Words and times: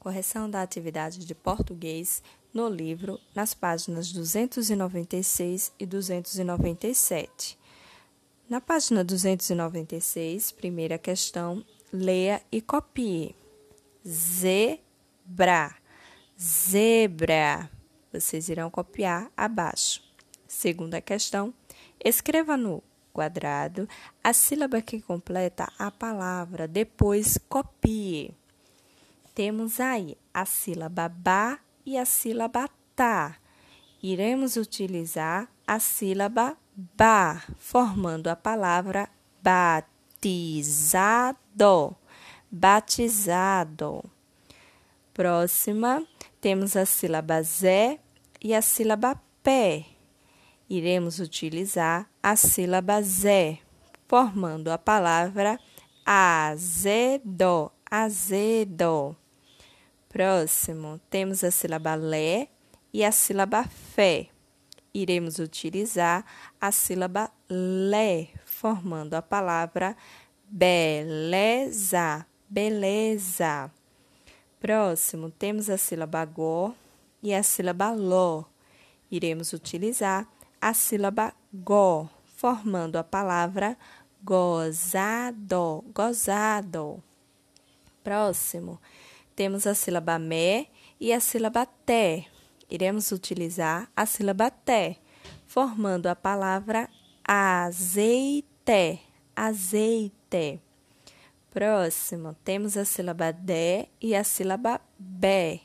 correção 0.00 0.50
da 0.50 0.62
atividade 0.62 1.24
de 1.24 1.34
português 1.34 2.22
no 2.52 2.68
livro, 2.68 3.20
nas 3.34 3.54
páginas 3.54 4.10
296 4.10 5.72
e 5.78 5.86
297. 5.86 7.56
Na 8.48 8.60
página 8.60 9.04
296, 9.04 10.50
primeira 10.52 10.98
questão, 10.98 11.64
leia 11.92 12.42
e 12.50 12.60
copie. 12.60 13.36
Zebra, 14.04 15.76
zebra. 16.40 17.70
Vocês 18.12 18.48
irão 18.48 18.68
copiar 18.70 19.30
abaixo. 19.36 20.02
Segunda 20.48 21.00
questão, 21.00 21.54
escreva 22.02 22.56
no 22.56 22.82
quadrado 23.12 23.88
a 24.24 24.32
sílaba 24.32 24.80
que 24.80 25.00
completa 25.00 25.70
a 25.78 25.90
palavra, 25.90 26.66
depois 26.66 27.38
copie. 27.48 28.34
Temos 29.40 29.80
aí 29.80 30.18
a 30.34 30.44
sílaba 30.44 31.08
ba 31.08 31.58
e 31.86 31.96
a 31.96 32.04
sílaba 32.04 32.68
tá. 32.94 33.38
Iremos 34.02 34.56
utilizar 34.56 35.48
a 35.66 35.80
sílaba 35.80 36.58
ba, 36.76 37.42
formando 37.56 38.28
a 38.28 38.36
palavra 38.36 39.08
batizado. 39.42 40.76
Batizado. 42.50 44.04
Próxima, 45.14 46.06
temos 46.38 46.76
a 46.76 46.84
sílaba 46.84 47.42
zé 47.42 47.98
e 48.42 48.54
a 48.54 48.60
sílaba 48.60 49.18
pé. 49.42 49.86
Iremos 50.68 51.18
utilizar 51.18 52.10
a 52.22 52.36
sílaba 52.36 53.02
zé, 53.02 53.60
formando 54.06 54.70
a 54.70 54.76
palavra 54.76 55.58
azedo. 56.04 57.72
Azedo. 57.90 59.16
Próximo, 60.12 61.00
temos 61.08 61.44
a 61.44 61.52
sílaba 61.52 61.94
lé 61.94 62.48
e 62.92 63.04
a 63.04 63.12
sílaba 63.12 63.62
fé. 63.64 64.28
Iremos 64.92 65.38
utilizar 65.38 66.26
a 66.60 66.72
sílaba 66.72 67.32
lé, 67.48 68.30
formando 68.44 69.14
a 69.14 69.22
palavra 69.22 69.96
beleza. 70.48 72.26
Beleza. 72.48 73.70
Próximo, 74.58 75.30
temos 75.30 75.70
a 75.70 75.78
sílaba 75.78 76.24
go 76.24 76.74
e 77.22 77.32
a 77.32 77.44
sílaba 77.44 77.94
lo. 77.94 78.48
Iremos 79.08 79.52
utilizar 79.52 80.26
a 80.60 80.74
sílaba 80.74 81.34
go, 81.52 82.10
formando 82.36 82.98
a 82.98 83.04
palavra 83.04 83.78
gozado. 84.24 85.84
Gozado. 85.94 87.00
Próximo, 88.02 88.80
temos 89.40 89.66
a 89.66 89.74
sílaba 89.74 90.18
me 90.18 90.68
e 91.00 91.14
a 91.14 91.18
sílaba 91.18 91.64
té. 91.64 92.26
Iremos 92.68 93.10
utilizar 93.10 93.90
a 93.96 94.04
sílaba 94.04 94.50
té, 94.50 94.98
formando 95.46 96.08
a 96.10 96.14
palavra 96.14 96.90
azeite. 97.24 99.00
Azeite. 99.34 100.60
Próximo, 101.50 102.36
temos 102.44 102.76
a 102.76 102.84
sílaba 102.84 103.32
de 103.32 103.88
e 103.98 104.14
a 104.14 104.22
sílaba 104.24 104.78
bé. 104.98 105.62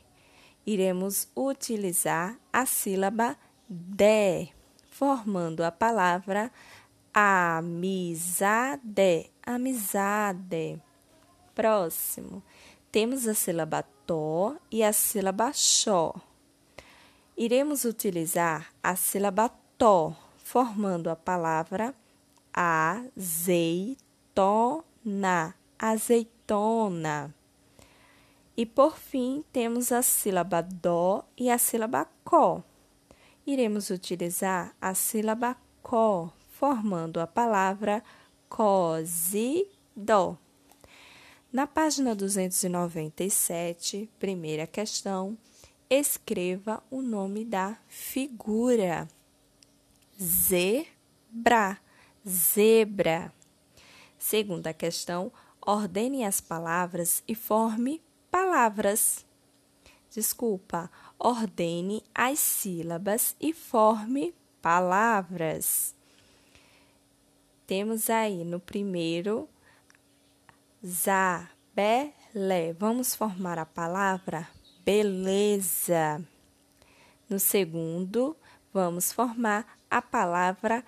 Iremos 0.64 1.28
utilizar 1.36 2.38
a 2.50 2.64
sílaba 2.64 3.36
de, 3.68 4.54
formando 4.88 5.62
a 5.62 5.70
palavra 5.70 6.50
amizade. 7.12 8.40
Amizade. 9.44 10.80
Próximo, 11.54 12.42
temos 12.96 13.28
a 13.28 13.34
sílaba 13.34 13.84
to 14.06 14.56
e 14.72 14.82
a 14.82 14.90
sílaba 14.90 15.52
xó. 15.52 16.14
Iremos 17.36 17.84
utilizar 17.84 18.72
a 18.82 18.96
sílaba 18.96 19.50
to, 19.76 20.16
formando 20.38 21.10
a 21.10 21.14
palavra 21.14 21.94
azeitona, 22.54 23.94
azeitona. 25.78 27.34
E 28.56 28.64
por 28.64 28.96
fim, 28.96 29.44
temos 29.52 29.92
a 29.92 30.00
sílaba 30.00 30.62
dó 30.62 31.22
e 31.36 31.50
a 31.50 31.58
sílaba 31.58 32.08
có. 32.24 32.62
Iremos 33.46 33.90
utilizar 33.90 34.74
a 34.80 34.94
sílaba 34.94 35.58
có, 35.82 36.32
formando 36.48 37.20
a 37.20 37.26
palavra 37.26 38.02
cozido. 38.48 40.38
Na 41.52 41.66
página 41.66 42.14
297, 42.14 44.10
primeira 44.18 44.66
questão, 44.66 45.38
escreva 45.88 46.82
o 46.90 47.00
nome 47.00 47.44
da 47.44 47.78
figura. 47.86 49.08
Zebra, 50.20 51.78
zebra. 52.28 53.32
Segunda 54.18 54.74
questão, 54.74 55.32
ordene 55.64 56.24
as 56.24 56.40
palavras 56.40 57.22
e 57.28 57.34
forme 57.34 58.02
palavras. 58.28 59.24
Desculpa, 60.10 60.90
ordene 61.16 62.02
as 62.12 62.40
sílabas 62.40 63.36
e 63.40 63.52
forme 63.52 64.34
palavras. 64.60 65.94
Temos 67.66 68.10
aí 68.10 68.44
no 68.44 68.58
primeiro 68.58 69.48
Zabelé. 70.86 72.72
Vamos 72.78 73.16
formar 73.16 73.58
a 73.58 73.66
palavra 73.66 74.48
beleza. 74.84 76.24
No 77.28 77.40
segundo, 77.40 78.36
vamos 78.72 79.12
formar 79.12 79.66
a 79.90 80.00
palavra 80.00 80.84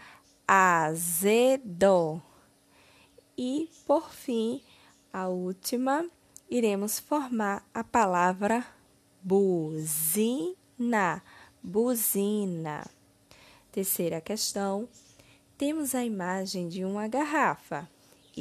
azedo. 0.46 2.22
E, 3.36 3.68
por 3.88 4.12
fim, 4.12 4.62
a 5.12 5.26
última, 5.26 6.08
iremos 6.48 7.00
formar 7.00 7.68
a 7.74 7.82
palavra 7.82 8.64
buzina. 9.20 10.54
Buzina. 11.60 12.86
Terceira 13.72 14.20
questão, 14.20 14.88
temos 15.56 15.92
a 15.92 16.04
imagem 16.04 16.68
de 16.68 16.84
uma 16.84 17.08
garrafa 17.08 17.90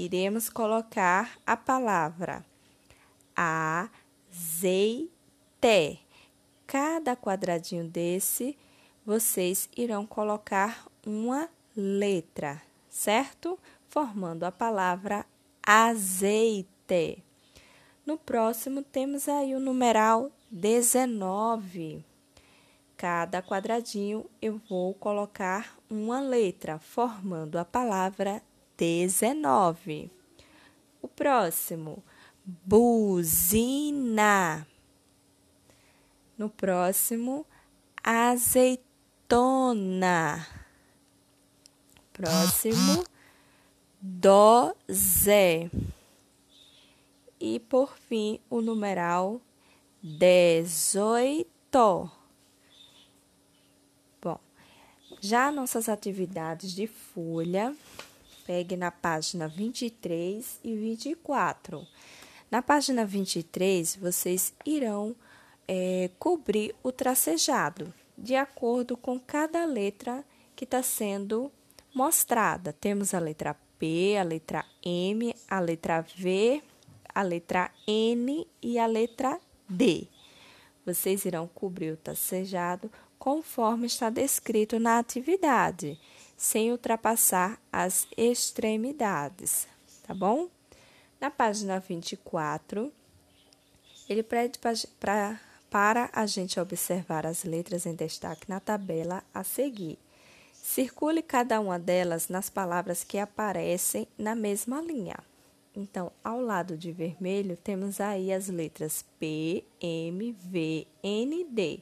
iremos 0.05 0.49
colocar 0.49 1.37
a 1.45 1.57
palavra 1.57 2.45
azeite. 3.35 5.09
Cada 6.65 7.15
quadradinho 7.15 7.87
desse, 7.87 8.57
vocês 9.05 9.69
irão 9.75 10.05
colocar 10.05 10.85
uma 11.05 11.49
letra, 11.75 12.61
certo? 12.89 13.57
Formando 13.87 14.43
a 14.43 14.51
palavra 14.51 15.25
azeite. 15.65 17.23
No 18.05 18.17
próximo, 18.17 18.81
temos 18.83 19.27
aí 19.27 19.55
o 19.55 19.59
numeral 19.59 20.31
19. 20.51 22.05
Cada 22.97 23.43
quadradinho 23.43 24.25
eu 24.41 24.59
vou 24.67 24.93
colocar 24.93 25.77
uma 25.89 26.19
letra, 26.19 26.79
formando 26.79 27.59
a 27.59 27.65
palavra 27.65 28.41
19. 28.77 30.11
O 31.01 31.07
próximo, 31.07 32.03
buzina. 32.45 33.87
No 36.37 36.49
próximo, 36.49 37.45
azeitona. 38.03 38.85
Próximo, 42.13 43.03
doze. 43.99 45.71
E 47.39 47.59
por 47.59 47.97
fim, 47.97 48.39
o 48.49 48.61
numeral 48.61 49.41
dezoito. 50.01 51.49
Bom, 54.21 54.39
já 55.19 55.51
nossas 55.51 55.89
atividades 55.89 56.71
de 56.71 56.87
folha 56.87 57.75
Pegue 58.47 58.77
na 58.77 58.89
página 58.89 59.45
23 59.45 60.61
e 60.63 60.73
24. 60.73 61.85
Na 62.49 62.61
página 62.61 63.05
23, 63.05 63.97
vocês 63.97 64.53
irão 64.65 65.13
é, 65.67 66.09
cobrir 66.17 66.73
o 66.81 66.89
tracejado 66.89 67.93
de 68.17 68.37
acordo 68.37 68.95
com 68.95 69.19
cada 69.19 69.65
letra 69.65 70.23
que 70.55 70.63
está 70.63 70.81
sendo 70.81 71.51
mostrada. 71.93 72.71
Temos 72.71 73.13
a 73.13 73.19
letra 73.19 73.53
P, 73.77 74.15
a 74.17 74.23
letra 74.23 74.63
M, 74.81 75.35
a 75.49 75.59
letra 75.59 75.99
V, 76.15 76.63
a 77.13 77.21
letra 77.23 77.69
N 77.85 78.47
e 78.61 78.79
a 78.79 78.85
letra 78.85 79.41
D. 79.67 80.07
Vocês 80.85 81.25
irão 81.25 81.49
cobrir 81.53 81.91
o 81.91 81.97
tracejado 81.97 82.89
conforme 83.19 83.87
está 83.87 84.09
descrito 84.09 84.79
na 84.79 84.99
atividade 84.99 85.99
sem 86.37 86.71
ultrapassar 86.71 87.59
as 87.71 88.07
extremidades, 88.15 89.67
tá 90.05 90.13
bom? 90.13 90.47
Na 91.19 91.31
página 91.31 91.79
24, 91.79 92.93
Ele 94.07 94.21
pede 94.21 94.59
pra, 94.99 95.41
para 95.69 96.09
a 96.13 96.25
gente 96.27 96.59
observar 96.59 97.25
as 97.25 97.43
letras 97.43 97.87
em 97.87 97.95
destaque 97.95 98.47
na 98.47 98.59
tabela 98.59 99.23
a 99.33 99.43
seguir. 99.43 99.97
Circule 100.53 101.23
cada 101.23 101.59
uma 101.59 101.79
delas 101.79 102.29
nas 102.29 102.51
palavras 102.51 103.03
que 103.03 103.17
aparecem 103.17 104.07
na 104.17 104.35
mesma 104.35 104.79
linha. 104.79 105.17
Então, 105.75 106.11
ao 106.23 106.39
lado 106.39 106.77
de 106.77 106.91
vermelho, 106.91 107.57
temos 107.57 107.99
aí 107.99 108.31
as 108.31 108.47
letras 108.47 109.03
P, 109.19 109.63
M, 109.81 110.31
V, 110.31 110.87
N, 111.01 111.43
D. 111.45 111.79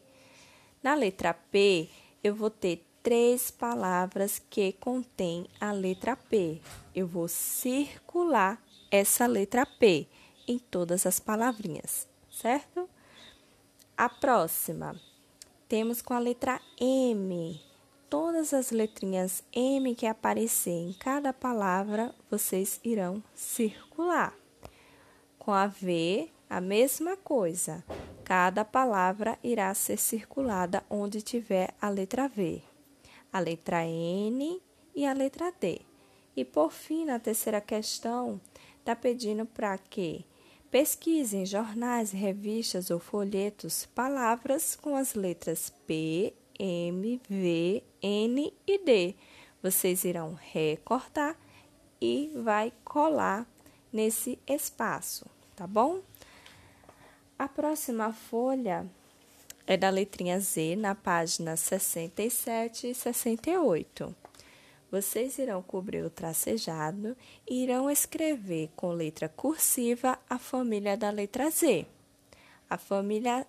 Na 0.84 0.94
letra 0.94 1.34
P, 1.34 1.90
eu 2.24 2.36
vou 2.36 2.50
ter 2.50 2.86
três 3.06 3.52
palavras 3.52 4.42
que 4.50 4.74
contêm 4.74 5.46
a 5.62 5.72
letra 5.72 6.16
P. 6.16 6.60
Eu 6.96 7.06
vou 7.06 7.28
circular 7.28 8.60
essa 8.90 9.28
letra 9.28 9.63
P 9.63 10.07
em 10.48 10.57
todas 10.57 11.06
as 11.06 11.19
palavrinhas, 11.19 12.07
certo? 12.31 12.90
A 13.96 14.10
próxima, 14.10 15.00
temos 15.69 16.02
com 16.02 16.16
a 16.16 16.19
letra 16.19 16.60
M. 16.81 17.62
Todas 18.10 18.56
as 18.56 18.72
letrinhas 18.72 19.44
M 19.54 19.94
que 19.94 20.08
aparecer 20.08 20.72
em 20.72 20.94
cada 20.94 21.31
palavra, 21.31 22.12
vocês 22.28 22.80
irão 22.84 23.22
circular. 23.36 24.34
Com 25.38 25.54
a 25.54 25.68
V, 25.68 26.28
a 26.50 26.60
mesma 26.60 27.16
coisa. 27.16 27.84
Cada 28.24 28.66
palavra 28.66 29.38
irá 29.44 29.72
ser 29.75 29.98
circulada 29.98 30.84
onde 30.90 31.22
tiver 31.22 31.72
a 31.80 31.88
letra 31.88 32.28
V 32.28 32.63
a 33.36 33.40
letra 33.40 33.86
N 33.86 34.62
e 34.96 35.06
a 35.06 35.12
letra 35.12 35.54
D. 35.60 35.82
E 36.38 36.46
por 36.46 36.72
fim, 36.72 37.04
na 37.04 37.20
terceira 37.20 37.60
questão, 37.60 38.40
está 38.80 38.96
pedindo 38.96 39.46
para 39.46 39.78
que 39.78 40.26
pesquise 40.72 41.36
em 41.36 41.46
jornais, 41.46 42.12
revistas 42.12 42.90
ou 42.90 42.98
folhetos 42.98 43.88
palavras 43.88 44.74
com 44.74 44.96
as 44.96 45.16
letras 45.16 45.70
P, 45.86 46.34
M, 46.58 47.22
V, 47.28 47.84
N 48.02 48.54
e 48.66 48.78
D. 48.78 49.16
Vocês 49.62 50.06
irão 50.06 50.34
recortar 50.54 51.38
e 52.00 52.32
vai 52.42 52.72
colar 52.86 53.46
nesse 53.92 54.40
espaço, 54.48 55.26
tá 55.58 55.68
bom? 55.68 56.00
A 57.38 57.50
próxima 57.50 58.14
folha 58.14 58.90
é 59.68 59.76
da 59.76 59.90
letrinha 59.90 60.40
Z 60.40 60.76
na 60.76 60.94
página 60.94 61.56
67 61.56 62.88
e 62.88 62.94
68. 62.94 64.16
Vocês 64.92 65.40
irão 65.40 65.62
cobrir 65.62 66.04
o 66.04 66.10
tracejado 66.10 67.18
e 67.48 67.64
irão 67.64 67.90
escrever 67.90 68.70
com 68.76 68.92
letra 68.92 69.28
cursiva 69.28 70.18
a 70.30 70.38
família 70.38 70.96
da 70.96 71.10
letra 71.10 71.50
Z. 71.50 71.86
A 72.70 72.78
família 72.78 73.46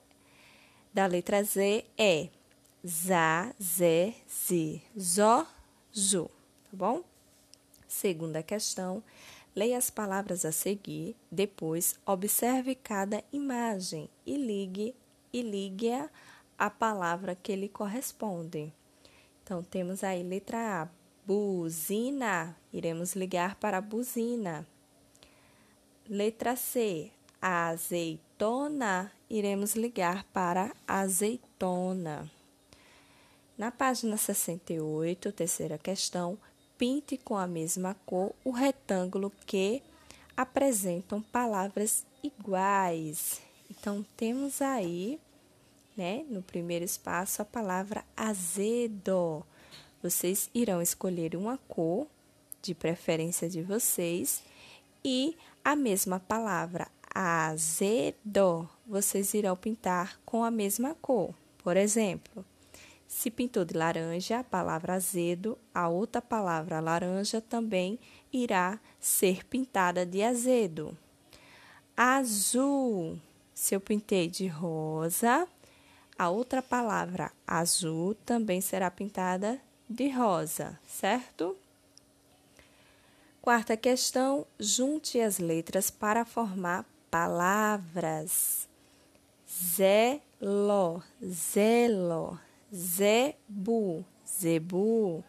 da 0.92 1.06
letra 1.06 1.42
Z 1.42 1.84
é 1.96 2.28
Zá, 2.86 3.54
Zé, 3.62 4.14
Zi, 4.28 4.82
Zó, 4.98 5.46
Zu, 5.94 6.30
tá 6.64 6.70
bom? 6.72 7.02
Segunda 7.86 8.42
questão, 8.42 9.02
leia 9.54 9.78
as 9.78 9.90
palavras 9.90 10.44
a 10.44 10.52
seguir, 10.52 11.14
depois 11.30 11.98
observe 12.06 12.74
cada 12.74 13.22
imagem 13.32 14.08
e 14.24 14.36
ligue 14.36 14.94
e 15.32 15.42
ligue-a 15.42 16.08
à 16.58 16.70
palavra 16.70 17.34
que 17.34 17.54
lhe 17.54 17.68
corresponde. 17.68 18.72
Então, 19.42 19.62
temos 19.62 20.02
aí 20.02 20.22
letra 20.22 20.82
A, 20.82 20.88
buzina, 21.26 22.56
iremos 22.72 23.14
ligar 23.14 23.56
para 23.56 23.80
buzina. 23.80 24.66
Letra 26.08 26.56
C, 26.56 27.10
azeitona, 27.40 29.12
iremos 29.28 29.74
ligar 29.74 30.24
para 30.32 30.72
azeitona. 30.86 32.30
Na 33.58 33.70
página 33.70 34.16
68, 34.16 35.32
terceira 35.32 35.78
questão, 35.78 36.38
pinte 36.76 37.16
com 37.16 37.36
a 37.36 37.46
mesma 37.46 37.96
cor 38.04 38.34
o 38.44 38.50
retângulo 38.50 39.32
que 39.46 39.82
apresentam 40.36 41.22
palavras 41.22 42.04
iguais. 42.22 43.45
Então, 43.70 44.04
temos 44.16 44.62
aí 44.62 45.18
né? 45.96 46.24
No 46.28 46.42
primeiro 46.42 46.84
espaço, 46.84 47.40
a 47.40 47.44
palavra 47.44 48.04
azedo. 48.16 49.44
Vocês 50.02 50.50
irão 50.54 50.82
escolher 50.82 51.34
uma 51.34 51.58
cor, 51.66 52.06
de 52.60 52.74
preferência 52.74 53.48
de 53.48 53.62
vocês, 53.62 54.42
e 55.04 55.36
a 55.64 55.74
mesma 55.74 56.20
palavra 56.20 56.88
azedo, 57.14 58.68
vocês 58.86 59.32
irão 59.32 59.56
pintar 59.56 60.20
com 60.24 60.44
a 60.44 60.50
mesma 60.50 60.94
cor. 60.96 61.32
Por 61.58 61.76
exemplo, 61.76 62.44
se 63.08 63.30
pintou 63.30 63.64
de 63.64 63.74
laranja, 63.74 64.40
a 64.40 64.44
palavra 64.44 64.94
azedo, 64.94 65.56
a 65.72 65.88
outra 65.88 66.20
palavra 66.20 66.80
laranja 66.80 67.40
também 67.40 67.98
irá 68.32 68.78
ser 69.00 69.46
pintada 69.46 70.04
de 70.04 70.22
azedo. 70.22 70.96
Azul, 71.96 73.18
se 73.56 73.74
eu 73.74 73.80
pintei 73.80 74.28
de 74.28 74.46
rosa, 74.46 75.48
a 76.18 76.28
outra 76.28 76.60
palavra 76.60 77.32
azul 77.46 78.14
também 78.14 78.60
será 78.60 78.90
pintada 78.90 79.58
de 79.88 80.10
rosa, 80.10 80.78
certo? 80.86 81.56
Quarta 83.40 83.74
questão: 83.74 84.46
junte 84.60 85.18
as 85.18 85.38
letras 85.38 85.90
para 85.90 86.26
formar 86.26 86.84
palavras. 87.10 88.68
Zelo, 89.48 91.02
zelo, 91.24 92.38
zebu, 92.74 94.04
zebu, 94.28 95.24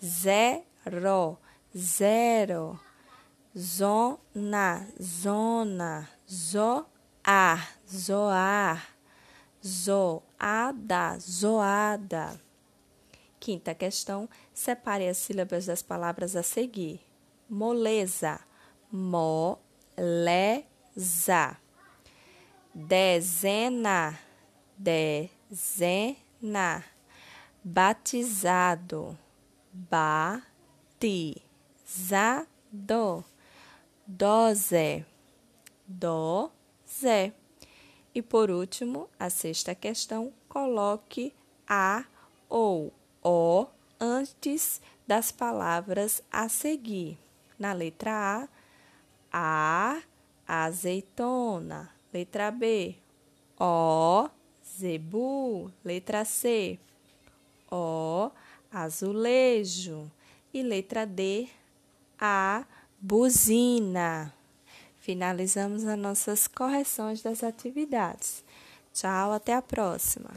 zero, 0.00 1.36
zero, 1.76 2.78
zona, 3.56 4.86
zona, 5.02 6.08
zoar, 7.28 7.68
zoar 7.86 8.98
zoada, 9.64 11.18
zoada. 11.18 12.38
Quinta 13.40 13.74
questão, 13.74 14.28
separe 14.52 15.08
as 15.08 15.16
sílabas 15.18 15.66
das 15.66 15.82
palavras 15.82 16.36
a 16.36 16.42
seguir. 16.42 17.00
Moleza, 17.48 18.40
moleza. 18.90 19.16
Dezena, 22.74 24.18
dezena. 24.76 26.84
Batizado, 27.64 29.16
batizado. 29.72 30.04
Doze, 34.06 35.06
doze. 36.88 37.32
E 38.14 38.22
por 38.22 38.50
último, 38.50 39.08
a 39.18 39.30
sexta 39.30 39.74
questão, 39.74 40.32
coloque 40.48 41.32
a 41.68 42.04
ou 42.48 42.92
o 43.22 43.66
antes 44.00 44.80
das 45.06 45.30
palavras 45.30 46.22
a 46.32 46.48
seguir. 46.48 47.18
Na 47.58 47.72
letra 47.72 48.48
A, 49.32 50.00
a 50.46 50.64
azeitona. 50.64 51.90
Letra 52.12 52.50
B, 52.50 52.96
o 53.60 54.28
zebu. 54.64 55.70
Letra 55.84 56.24
C, 56.24 56.78
o 57.70 58.30
azulejo. 58.72 60.10
E 60.52 60.62
letra 60.62 61.04
D, 61.04 61.48
a 62.18 62.64
buzina. 62.98 64.37
Finalizamos 65.08 65.86
as 65.86 65.98
nossas 65.98 66.46
correções 66.46 67.22
das 67.22 67.42
atividades. 67.42 68.44
Tchau, 68.92 69.32
até 69.32 69.54
a 69.54 69.62
próxima. 69.62 70.28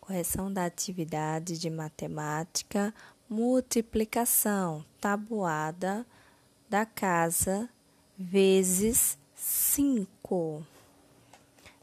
Correção 0.00 0.50
da 0.50 0.64
atividade 0.64 1.58
de 1.58 1.68
matemática, 1.68 2.94
multiplicação, 3.28 4.82
tabuada 4.98 6.06
da 6.66 6.86
casa 6.86 7.68
vezes 8.16 9.18
cinco. 9.34 10.66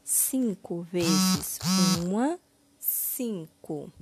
Cinco 0.02 0.82
vezes 0.90 1.60
uma, 2.04 2.36
cinco. 2.80 3.92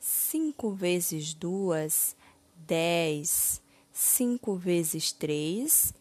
Cinco 0.00 0.70
vezes 0.70 1.34
duas, 1.34 2.16
dez. 2.56 3.60
Cinco 3.92 4.56
vezes 4.56 5.12
três, 5.12 5.92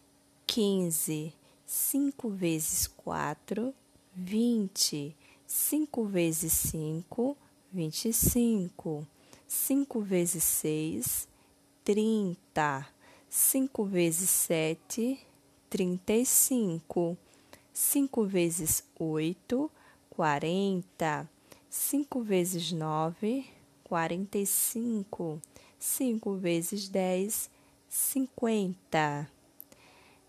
quinze, 0.54 1.34
cinco 1.66 2.30
vezes 2.30 2.86
quatro, 2.86 3.74
vinte, 4.14 5.16
cinco 5.48 6.04
vezes 6.04 6.52
cinco, 6.52 7.38
vinte 7.72 8.10
e 8.10 8.14
cinco, 8.14 9.08
cinco 9.48 10.02
vezes 10.02 10.44
seis, 10.44 11.26
trinta, 11.86 12.86
cinco 13.30 13.86
vezes 13.86 14.30
sete, 14.30 15.18
trinta 15.70 16.12
e 16.12 16.26
cinco, 16.26 17.18
5 17.74 18.26
vezes 18.26 18.84
8, 19.00 19.72
40. 20.10 21.30
5 21.70 22.22
vezes 22.24 22.74
9, 22.74 23.46
45. 23.86 25.42
5 25.80 26.36
vezes 26.36 26.90
10, 26.90 27.50
50. 27.90 29.41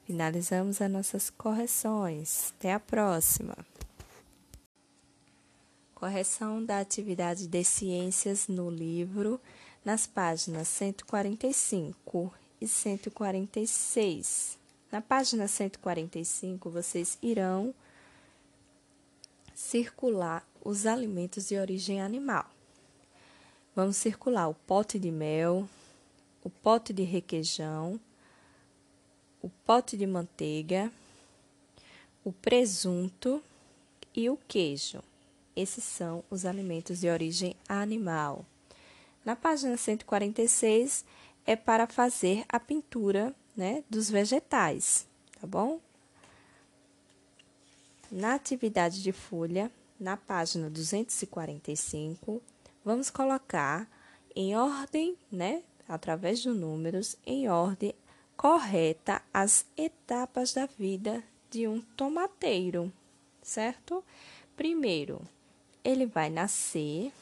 Finalizamos 0.05 0.81
as 0.83 0.91
nossas 0.91 1.31
correções. 1.31 2.53
Até 2.59 2.73
a 2.73 2.81
próxima. 2.81 3.57
Correção 5.95 6.65
da 6.65 6.81
atividade 6.81 7.47
de 7.47 7.63
ciências 7.63 8.49
no 8.49 8.69
livro, 8.69 9.41
nas 9.85 10.07
páginas 10.07 10.67
145 10.69 12.35
e 12.61 12.67
146. 12.67 14.59
Na 14.91 15.01
página 15.01 15.47
145, 15.47 16.69
vocês 16.69 17.17
irão 17.23 17.73
circular 19.55 20.47
os 20.65 20.85
alimentos 20.87 21.49
de 21.49 21.57
origem 21.57 22.03
animal. 22.03 22.45
Vamos 23.75 23.97
circular 23.97 24.49
o 24.49 24.55
pote 24.55 24.99
de 24.99 25.11
mel, 25.11 25.69
o 26.45 26.51
pote 26.51 26.93
de 26.93 27.05
requeijão, 27.05 27.99
o 29.43 29.51
pote 29.67 29.97
de 29.97 30.07
manteiga, 30.07 30.91
o 32.25 32.33
presunto 32.33 33.43
e 34.15 34.31
o 34.31 34.39
queijo. 34.49 35.03
Esses 35.55 35.85
são 35.85 36.25
os 36.31 36.47
alimentos 36.47 37.01
de 37.01 37.09
origem 37.09 37.57
animal. 37.69 38.47
Na 39.25 39.37
página 39.37 39.77
146 39.77 41.05
é 41.45 41.57
para 41.57 41.87
fazer 41.87 42.45
a 42.49 42.59
pintura 42.59 43.35
né, 43.57 43.85
dos 43.91 44.09
vegetais, 44.09 45.07
tá 45.41 45.47
bom? 45.47 45.81
Na 48.11 48.35
atividade 48.35 49.03
de 49.03 49.13
folha, 49.13 49.71
na 49.99 50.17
página 50.17 50.71
245, 50.71 52.41
vamos 52.85 53.11
colocar 53.11 53.89
em 54.35 54.57
ordem, 54.57 55.17
né, 55.31 55.63
através 55.89 56.41
de 56.41 56.49
números, 56.49 57.17
em 57.27 57.49
ordem 57.49 57.95
correta 58.37 59.23
as 59.33 59.65
etapas 59.77 60.53
da 60.53 60.67
vida 60.67 61.23
de 61.51 61.69
um 61.69 61.81
tomateiro, 61.81 62.93
certo? 63.43 64.03
Primeiro, 64.57 65.21
ele 65.85 66.07
vai 66.07 66.31
nascer. 66.31 67.13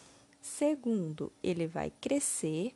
Segundo, 0.41 1.33
ele 1.43 1.67
vai 1.67 1.93
crescer. 2.01 2.75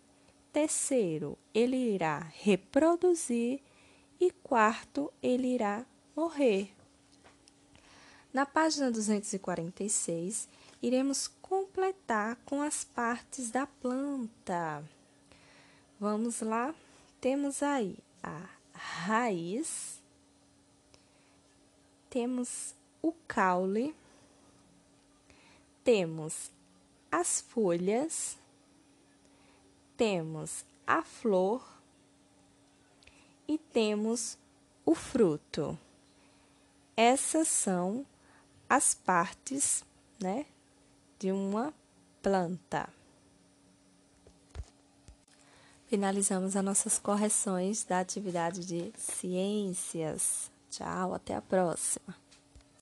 Terceiro, 0.53 1.39
ele 1.53 1.77
irá 1.77 2.31
reproduzir. 2.43 3.61
E 4.21 4.31
quarto, 4.31 5.13
ele 5.23 5.49
irá 5.49 5.85
morrer. 6.15 6.71
Na 8.33 8.45
página 8.45 8.91
246, 8.91 10.49
iremos 10.83 11.29
completar 11.41 12.37
com 12.45 12.63
as 12.63 12.85
partes 12.85 13.51
da 13.51 13.67
planta. 13.67 14.85
Vamos 16.01 16.41
lá? 16.41 16.75
Temos 17.21 17.63
aí 17.63 17.97
a 18.25 18.49
raiz, 18.73 20.03
temos 22.09 22.75
o 23.03 23.13
caule, 23.29 23.95
temos 25.85 26.51
as 27.13 27.43
folhas, 27.43 28.39
temos 29.97 30.65
a 30.87 31.03
flor 31.03 31.63
e 33.47 33.59
temos 33.59 34.39
o 34.87 34.95
fruto. 34.95 35.79
Essas 36.97 37.49
são 37.49 38.07
as 38.69 38.95
partes, 38.95 39.85
né, 40.19 40.47
de 41.19 41.31
uma 41.31 41.75
planta. 42.23 42.89
Finalizamos 45.87 46.57
as 46.57 46.65
nossas 46.65 46.99
correções 46.99 47.85
da 47.85 48.01
atividade 48.01 48.65
de 48.65 48.93
ciências. 48.97 50.51
Tchau, 50.71 51.15
até 51.15 51.35
a 51.35 51.43
próxima. 51.43 52.24